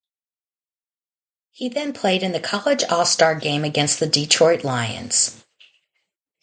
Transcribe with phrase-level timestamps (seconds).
[1.51, 5.45] He then played in the College All-Star Game against the Detroit Lions.